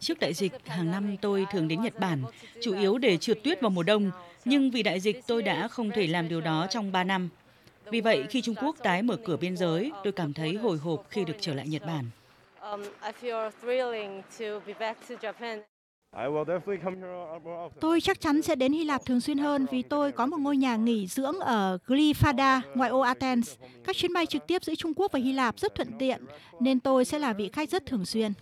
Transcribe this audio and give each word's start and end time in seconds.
Trước 0.00 0.18
đại 0.20 0.34
dịch, 0.34 0.52
hàng 0.66 0.90
năm 0.90 1.16
tôi 1.22 1.46
thường 1.52 1.68
đến 1.68 1.82
Nhật 1.82 2.00
Bản, 2.00 2.22
chủ 2.62 2.74
yếu 2.78 2.98
để 2.98 3.16
trượt 3.16 3.38
tuyết 3.44 3.60
vào 3.60 3.70
mùa 3.70 3.82
đông, 3.82 4.10
nhưng 4.44 4.70
vì 4.70 4.82
đại 4.82 5.00
dịch 5.00 5.26
tôi 5.26 5.42
đã 5.42 5.68
không 5.68 5.90
thể 5.90 6.06
làm 6.06 6.28
điều 6.28 6.40
đó 6.40 6.66
trong 6.70 6.92
3 6.92 7.04
năm. 7.04 7.28
Vì 7.90 8.00
vậy, 8.00 8.24
khi 8.30 8.42
Trung 8.42 8.54
Quốc 8.54 8.76
tái 8.82 9.02
mở 9.02 9.16
cửa 9.24 9.36
biên 9.36 9.56
giới, 9.56 9.92
tôi 10.04 10.12
cảm 10.12 10.32
thấy 10.32 10.54
hồi 10.54 10.78
hộp 10.78 11.06
khi 11.10 11.24
được 11.24 11.36
trở 11.40 11.54
lại 11.54 11.68
Nhật 11.68 11.82
Bản. 11.86 12.04
Tôi 17.80 18.00
chắc 18.00 18.20
chắn 18.20 18.42
sẽ 18.42 18.56
đến 18.56 18.72
Hy 18.72 18.84
Lạp 18.84 19.04
thường 19.04 19.20
xuyên 19.20 19.38
hơn 19.38 19.66
vì 19.70 19.82
tôi 19.82 20.12
có 20.12 20.26
một 20.26 20.36
ngôi 20.40 20.56
nhà 20.56 20.76
nghỉ 20.76 21.06
dưỡng 21.06 21.40
ở 21.40 21.78
Glyfada, 21.86 22.60
ngoại 22.74 22.90
ô 22.90 23.00
Athens. 23.00 23.58
Các 23.84 23.96
chuyến 23.96 24.12
bay 24.12 24.26
trực 24.26 24.46
tiếp 24.46 24.64
giữa 24.64 24.74
Trung 24.74 24.94
Quốc 24.96 25.12
và 25.12 25.18
Hy 25.18 25.32
Lạp 25.32 25.58
rất 25.58 25.74
thuận 25.74 25.88
tiện, 25.98 26.24
nên 26.60 26.80
tôi 26.80 27.04
sẽ 27.04 27.18
là 27.18 27.32
vị 27.32 27.48
khách 27.52 27.70
rất 27.70 27.86
thường 27.86 28.04
xuyên. 28.04 28.32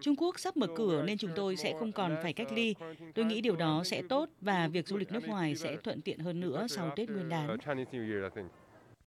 Trung 0.00 0.16
Quốc 0.18 0.38
sắp 0.38 0.56
mở 0.56 0.66
cửa 0.76 1.02
nên 1.06 1.18
chúng 1.18 1.30
tôi 1.36 1.56
sẽ 1.56 1.74
không 1.78 1.92
còn 1.92 2.16
phải 2.22 2.32
cách 2.32 2.52
ly. 2.52 2.74
Tôi 3.14 3.24
nghĩ 3.24 3.40
điều 3.40 3.56
đó 3.56 3.82
sẽ 3.84 4.02
tốt 4.08 4.28
và 4.40 4.68
việc 4.72 4.88
du 4.88 4.96
lịch 4.96 5.12
nước 5.12 5.28
ngoài 5.28 5.56
sẽ 5.56 5.76
thuận 5.76 6.00
tiện 6.00 6.18
hơn 6.18 6.40
nữa 6.40 6.66
sau 6.68 6.90
Tết 6.96 7.10
Nguyên 7.10 7.28
đán. 7.28 7.56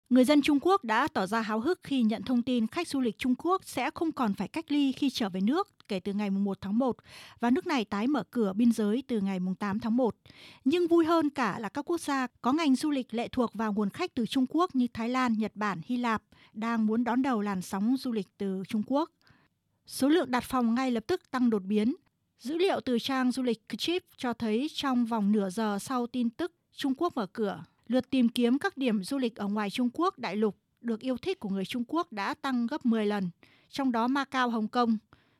Người 0.09 0.25
dân 0.25 0.41
Trung 0.41 0.59
Quốc 0.61 0.83
đã 0.83 1.07
tỏ 1.07 1.25
ra 1.25 1.41
háo 1.41 1.59
hức 1.59 1.79
khi 1.83 2.03
nhận 2.03 2.23
thông 2.23 2.41
tin 2.41 2.67
khách 2.67 2.87
du 2.87 2.99
lịch 2.99 3.17
Trung 3.17 3.35
Quốc 3.35 3.61
sẽ 3.65 3.89
không 3.91 4.11
còn 4.11 4.33
phải 4.33 4.47
cách 4.47 4.71
ly 4.71 4.91
khi 4.91 5.09
trở 5.09 5.29
về 5.29 5.41
nước 5.41 5.69
kể 5.87 5.99
từ 5.99 6.13
ngày 6.13 6.29
1 6.29 6.57
tháng 6.61 6.77
1 6.77 6.97
và 7.39 7.49
nước 7.49 7.67
này 7.67 7.85
tái 7.85 8.07
mở 8.07 8.23
cửa 8.31 8.53
biên 8.53 8.71
giới 8.71 9.03
từ 9.07 9.21
ngày 9.21 9.39
8 9.59 9.79
tháng 9.79 9.97
1. 9.97 10.15
Nhưng 10.65 10.87
vui 10.87 11.05
hơn 11.05 11.29
cả 11.29 11.59
là 11.59 11.69
các 11.69 11.89
quốc 11.89 12.01
gia 12.01 12.27
có 12.41 12.53
ngành 12.53 12.75
du 12.75 12.91
lịch 12.91 13.13
lệ 13.13 13.27
thuộc 13.27 13.53
vào 13.53 13.73
nguồn 13.73 13.89
khách 13.89 14.15
từ 14.15 14.25
Trung 14.25 14.45
Quốc 14.49 14.75
như 14.75 14.87
Thái 14.93 15.09
Lan, 15.09 15.33
Nhật 15.37 15.51
Bản, 15.55 15.81
Hy 15.85 15.97
Lạp 15.97 16.23
đang 16.53 16.85
muốn 16.85 17.03
đón 17.03 17.21
đầu 17.21 17.41
làn 17.41 17.61
sóng 17.61 17.95
du 17.99 18.11
lịch 18.11 18.27
từ 18.37 18.63
Trung 18.67 18.83
Quốc. 18.87 19.11
Số 19.85 20.09
lượng 20.09 20.31
đặt 20.31 20.43
phòng 20.43 20.75
ngay 20.75 20.91
lập 20.91 21.03
tức 21.07 21.31
tăng 21.31 21.49
đột 21.49 21.63
biến. 21.63 21.95
Dữ 22.39 22.57
liệu 22.57 22.79
từ 22.81 22.99
trang 22.99 23.31
du 23.31 23.43
lịch 23.43 23.69
Kchip 23.69 24.03
cho 24.17 24.33
thấy 24.33 24.67
trong 24.73 25.05
vòng 25.05 25.31
nửa 25.31 25.49
giờ 25.49 25.79
sau 25.79 26.07
tin 26.07 26.29
tức 26.29 26.51
Trung 26.73 26.93
Quốc 26.97 27.15
mở 27.15 27.25
cửa, 27.25 27.63
lượt 27.87 28.09
tìm 28.09 28.29
kiếm 28.29 28.59
các 28.59 28.77
điểm 28.77 29.03
du 29.03 29.17
lịch 29.17 29.35
ở 29.35 29.47
ngoài 29.47 29.69
Trung 29.69 29.89
Quốc 29.93 30.19
đại 30.19 30.35
lục 30.35 30.57
được 30.81 30.99
yêu 30.99 31.17
thích 31.17 31.39
của 31.39 31.49
người 31.49 31.65
Trung 31.65 31.83
Quốc 31.87 32.11
đã 32.11 32.33
tăng 32.33 32.67
gấp 32.67 32.85
10 32.85 33.05
lần, 33.05 33.29
trong 33.69 33.91
đó 33.91 34.07
Macau, 34.07 34.49
Hồng 34.49 34.67
Kông, 34.67 34.97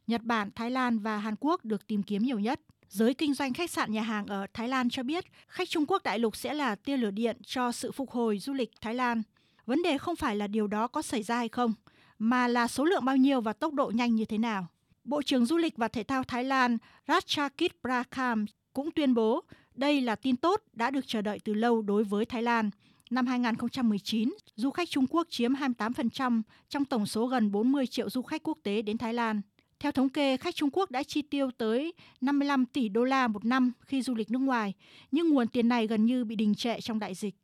Nhật 0.07 0.23
Bản, 0.23 0.49
Thái 0.55 0.71
Lan 0.71 0.99
và 0.99 1.17
Hàn 1.17 1.35
Quốc 1.39 1.65
được 1.65 1.87
tìm 1.87 2.03
kiếm 2.03 2.23
nhiều 2.23 2.39
nhất. 2.39 2.61
Giới 2.89 3.13
kinh 3.13 3.33
doanh 3.33 3.53
khách 3.53 3.71
sạn 3.71 3.91
nhà 3.91 4.01
hàng 4.01 4.27
ở 4.27 4.47
Thái 4.53 4.67
Lan 4.67 4.89
cho 4.89 5.03
biết 5.03 5.25
khách 5.47 5.69
Trung 5.69 5.85
Quốc 5.87 6.03
đại 6.03 6.19
lục 6.19 6.35
sẽ 6.35 6.53
là 6.53 6.75
tia 6.75 6.97
lửa 6.97 7.11
điện 7.11 7.37
cho 7.45 7.71
sự 7.71 7.91
phục 7.91 8.11
hồi 8.11 8.39
du 8.39 8.53
lịch 8.53 8.71
Thái 8.81 8.93
Lan. 8.93 9.23
Vấn 9.65 9.83
đề 9.83 9.97
không 9.97 10.15
phải 10.15 10.35
là 10.35 10.47
điều 10.47 10.67
đó 10.67 10.87
có 10.87 11.01
xảy 11.01 11.23
ra 11.23 11.35
hay 11.35 11.49
không, 11.49 11.73
mà 12.19 12.47
là 12.47 12.67
số 12.67 12.85
lượng 12.85 13.05
bao 13.05 13.17
nhiêu 13.17 13.41
và 13.41 13.53
tốc 13.53 13.73
độ 13.73 13.91
nhanh 13.95 14.15
như 14.15 14.25
thế 14.25 14.37
nào. 14.37 14.67
Bộ 15.03 15.21
trưởng 15.21 15.45
Du 15.45 15.57
lịch 15.57 15.77
và 15.77 15.87
Thể 15.87 16.03
thao 16.03 16.23
Thái 16.23 16.43
Lan 16.43 16.77
Ratchakit 17.07 17.71
Prakam 17.81 18.45
cũng 18.73 18.91
tuyên 18.91 19.13
bố 19.13 19.43
đây 19.77 20.01
là 20.01 20.15
tin 20.15 20.35
tốt 20.35 20.61
đã 20.73 20.91
được 20.91 21.07
chờ 21.07 21.21
đợi 21.21 21.39
từ 21.43 21.53
lâu 21.53 21.81
đối 21.81 22.03
với 22.03 22.25
Thái 22.25 22.43
Lan. 22.43 22.69
Năm 23.09 23.27
2019, 23.27 24.33
du 24.55 24.71
khách 24.71 24.89
Trung 24.89 25.05
Quốc 25.09 25.27
chiếm 25.29 25.53
28% 25.53 26.41
trong 26.69 26.85
tổng 26.85 27.05
số 27.05 27.27
gần 27.27 27.51
40 27.51 27.87
triệu 27.87 28.09
du 28.09 28.21
khách 28.21 28.43
quốc 28.43 28.57
tế 28.63 28.81
đến 28.81 28.97
Thái 28.97 29.13
Lan. 29.13 29.41
Theo 29.79 29.91
thống 29.91 30.09
kê, 30.09 30.37
khách 30.37 30.55
Trung 30.55 30.69
Quốc 30.73 30.91
đã 30.91 31.03
chi 31.03 31.21
tiêu 31.21 31.51
tới 31.57 31.93
55 32.21 32.65
tỷ 32.65 32.89
đô 32.89 33.03
la 33.03 33.27
một 33.27 33.45
năm 33.45 33.71
khi 33.81 34.01
du 34.01 34.15
lịch 34.15 34.31
nước 34.31 34.39
ngoài, 34.39 34.73
nhưng 35.11 35.29
nguồn 35.29 35.47
tiền 35.47 35.69
này 35.69 35.87
gần 35.87 36.05
như 36.05 36.25
bị 36.25 36.35
đình 36.35 36.55
trệ 36.55 36.81
trong 36.81 36.99
đại 36.99 37.15
dịch. 37.15 37.35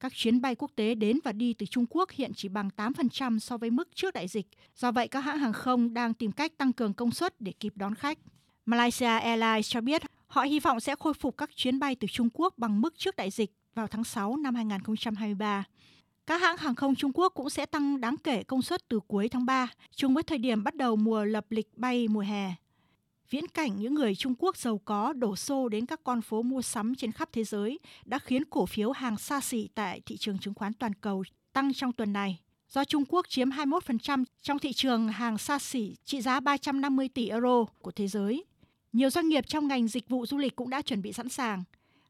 Các 0.00 0.12
chuyến 0.14 0.40
bay 0.40 0.54
quốc 0.54 0.70
tế 0.76 0.94
đến 0.94 1.18
và 1.24 1.32
đi 1.32 1.54
từ 1.54 1.66
Trung 1.66 1.86
Quốc 1.90 2.10
hiện 2.10 2.32
chỉ 2.34 2.48
bằng 2.48 2.68
8% 2.76 3.38
so 3.38 3.56
với 3.56 3.70
mức 3.70 3.88
trước 3.94 4.14
đại 4.14 4.28
dịch. 4.28 4.46
Do 4.76 4.92
vậy, 4.92 5.08
các 5.08 5.20
hãng 5.20 5.38
hàng 5.38 5.52
không 5.52 5.94
đang 5.94 6.14
tìm 6.14 6.32
cách 6.32 6.58
tăng 6.58 6.72
cường 6.72 6.94
công 6.94 7.10
suất 7.10 7.40
để 7.40 7.52
kịp 7.60 7.72
đón 7.76 7.94
khách. 7.94 8.18
Malaysia 8.66 9.06
Airlines 9.06 9.70
cho 9.70 9.80
biết 9.80 10.02
họ 10.26 10.42
hy 10.42 10.60
vọng 10.60 10.80
sẽ 10.80 10.96
khôi 10.96 11.14
phục 11.14 11.36
các 11.36 11.50
chuyến 11.56 11.78
bay 11.78 11.94
từ 11.94 12.08
Trung 12.08 12.28
Quốc 12.32 12.58
bằng 12.58 12.80
mức 12.80 12.94
trước 12.98 13.16
đại 13.16 13.30
dịch 13.30 13.52
vào 13.74 13.86
tháng 13.86 14.04
6 14.04 14.36
năm 14.36 14.54
2023. 14.54 15.64
Các 16.26 16.40
hãng 16.40 16.56
hàng 16.56 16.74
không 16.74 16.94
Trung 16.94 17.12
Quốc 17.14 17.32
cũng 17.34 17.50
sẽ 17.50 17.66
tăng 17.66 18.00
đáng 18.00 18.16
kể 18.24 18.42
công 18.42 18.62
suất 18.62 18.88
từ 18.88 19.00
cuối 19.06 19.28
tháng 19.28 19.46
3, 19.46 19.68
chung 19.96 20.14
với 20.14 20.22
thời 20.22 20.38
điểm 20.38 20.64
bắt 20.64 20.74
đầu 20.74 20.96
mùa 20.96 21.24
lập 21.24 21.46
lịch 21.50 21.78
bay 21.78 22.08
mùa 22.08 22.20
hè. 22.20 22.54
Viễn 23.30 23.48
cảnh 23.48 23.80
những 23.80 23.94
người 23.94 24.14
Trung 24.14 24.34
Quốc 24.38 24.56
giàu 24.56 24.80
có 24.84 25.12
đổ 25.12 25.36
xô 25.36 25.68
đến 25.68 25.86
các 25.86 26.00
con 26.04 26.22
phố 26.22 26.42
mua 26.42 26.62
sắm 26.62 26.94
trên 26.94 27.12
khắp 27.12 27.28
thế 27.32 27.44
giới 27.44 27.78
đã 28.04 28.18
khiến 28.18 28.44
cổ 28.44 28.66
phiếu 28.66 28.90
hàng 28.90 29.18
xa 29.18 29.40
xỉ 29.40 29.68
tại 29.74 30.00
thị 30.06 30.16
trường 30.16 30.38
chứng 30.38 30.54
khoán 30.54 30.72
toàn 30.72 30.94
cầu 30.94 31.24
tăng 31.52 31.72
trong 31.72 31.92
tuần 31.92 32.12
này. 32.12 32.40
Do 32.68 32.84
Trung 32.84 33.04
Quốc 33.08 33.28
chiếm 33.28 33.48
21% 33.48 34.24
trong 34.42 34.58
thị 34.58 34.72
trường 34.72 35.08
hàng 35.08 35.38
xa 35.38 35.58
xỉ 35.58 35.96
trị 36.04 36.20
giá 36.20 36.40
350 36.40 37.08
tỷ 37.08 37.28
euro 37.28 37.64
của 37.80 37.90
thế 37.90 38.08
giới. 38.08 38.44
Nhiều 38.96 39.10
doanh 39.10 39.28
nghiệp 39.28 39.46
trong 39.46 39.68
ngành 39.68 39.88
dịch 39.88 40.08
vụ 40.08 40.26
du 40.26 40.38
lịch 40.38 40.56
cũng 40.56 40.70
đã 40.70 40.82
chuẩn 40.82 41.02
bị 41.02 41.12
sẵn 41.12 41.28
sàng. 41.28 41.64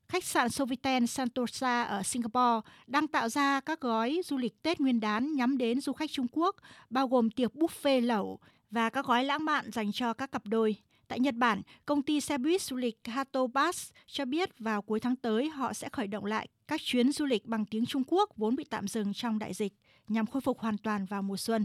Khách 0.08 0.24
sạn 0.24 0.48
Sofitel 0.48 1.06
Sentosa 1.06 1.82
ở 1.82 2.02
Singapore 2.02 2.69
đang 2.86 3.08
tạo 3.08 3.28
ra 3.28 3.60
các 3.60 3.80
gói 3.80 4.20
du 4.24 4.36
lịch 4.36 4.62
Tết 4.62 4.80
Nguyên 4.80 5.00
đán 5.00 5.34
nhắm 5.34 5.58
đến 5.58 5.80
du 5.80 5.92
khách 5.92 6.10
Trung 6.10 6.26
Quốc, 6.32 6.56
bao 6.91 7.08
gồm 7.08 7.30
tiệc 7.30 7.54
buffet 7.54 8.00
lẩu 8.00 8.38
và 8.70 8.91
các 8.91 9.06
gói 9.06 9.25
lãng 9.25 9.44
mạn 9.44 9.70
dành 9.72 9.92
cho 9.92 10.12
các 10.12 10.32
cặp 10.32 10.46
đôi. 10.46 10.76
Tại 11.08 11.20
Nhật 11.20 11.34
Bản, 11.34 11.62
công 11.86 12.02
ty 12.02 12.20
xe 12.20 12.38
buýt 12.38 12.62
du 12.62 12.76
lịch 12.76 12.98
Hato 13.04 13.46
Bus 13.46 13.91
cho 14.06 14.25
biết 14.25 14.58
vào 14.58 14.82
cuối 14.82 15.00
tháng 15.00 15.16
tới 15.16 15.48
họ 15.48 15.72
sẽ 15.72 15.88
khởi 15.92 16.06
động 16.06 16.25
lại 16.25 16.48
các 16.69 16.80
chuyến 16.84 17.12
du 17.12 17.25
lịch 17.25 17.46
bằng 17.46 17.64
tiếng 17.64 17.86
Trung 17.86 18.02
Quốc 18.06 18.30
vốn 18.36 18.56
bị 18.56 18.64
tạm 18.64 18.88
dừng 18.88 19.14
trong 19.14 19.38
đại 19.38 19.54
dịch 19.54 19.72
nhằm 20.08 20.26
khôi 20.26 20.41
phục 20.41 20.58
hoàn 20.58 20.78
toàn 20.78 21.06
vào 21.06 21.22
mùa 21.22 21.36
xuân. 21.36 21.64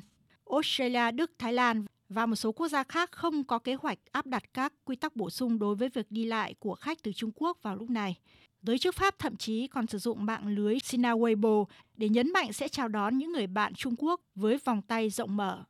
Australia, 0.52 1.12
Đức, 1.12 1.32
Thái 1.40 1.54
Lan 1.54 1.86
và 2.14 2.26
một 2.26 2.36
số 2.36 2.52
quốc 2.52 2.68
gia 2.68 2.84
khác 2.84 3.12
không 3.12 3.44
có 3.44 3.60
kế 3.60 3.74
hoạch 3.74 3.98
áp 4.12 4.26
đặt 4.26 4.44
các 4.54 4.74
quy 4.86 4.96
tắc 4.96 5.16
bổ 5.16 5.30
sung 5.30 5.60
đối 5.60 5.76
với 5.76 5.90
việc 5.90 6.12
đi 6.12 6.26
lại 6.26 6.54
của 6.60 6.76
khách 6.76 7.04
từ 7.04 7.14
Trung 7.14 7.32
Quốc 7.36 7.58
vào 7.62 7.76
lúc 7.76 7.90
này. 7.90 8.18
Giới 8.62 8.78
chức 8.78 8.96
Pháp 8.96 9.20
thậm 9.20 9.36
chí 9.36 9.68
còn 9.68 9.88
sử 9.88 9.98
dụng 9.98 10.26
mạng 10.26 10.48
lưới 10.48 10.80
Sina 10.80 11.14
Weibo 11.14 11.66
để 11.98 12.10
nhấn 12.10 12.34
mạnh 12.34 12.54
sẽ 12.54 12.68
chào 12.68 12.88
đón 12.88 13.18
những 13.18 13.32
người 13.32 13.48
bạn 13.48 13.74
Trung 13.74 13.96
Quốc 13.98 14.22
với 14.36 14.58
vòng 14.66 14.82
tay 14.82 15.10
rộng 15.10 15.38
mở. 15.38 15.64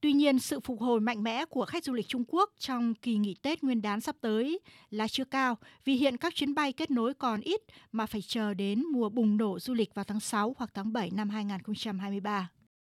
Tuy 0.00 0.12
nhiên, 0.12 0.38
sự 0.38 0.60
phục 0.60 0.80
hồi 0.80 1.00
mạnh 1.00 1.22
mẽ 1.22 1.44
của 1.44 1.64
khách 1.64 1.84
du 1.84 1.92
lịch 1.92 2.08
Trung 2.08 2.24
Quốc 2.28 2.50
trong 2.58 2.94
kỳ 2.94 3.16
nghỉ 3.16 3.34
Tết 3.42 3.62
Nguyên 3.62 3.82
đán 3.82 4.00
sắp 4.00 4.16
tới 4.20 4.60
là 4.90 5.08
chưa 5.08 5.24
cao 5.24 5.58
vì 5.84 5.94
hiện 5.94 6.16
các 6.16 6.34
chuyến 6.34 6.54
bay 6.54 6.72
kết 6.72 6.90
nối 6.90 7.14
còn 7.14 7.40
ít 7.40 7.60
mà 7.92 8.06
phải 8.06 8.22
chờ 8.22 8.54
đến 8.54 8.84
mùa 8.92 9.08
bùng 9.08 9.36
nổ 9.36 9.58
du 9.58 9.74
lịch 9.74 9.94
vào 9.94 10.04
tháng 10.04 10.20
6 10.20 10.54
hoặc 10.58 10.70
tháng 10.74 10.92
7 10.92 11.10
năm 11.10 11.30
2023. 11.30 12.48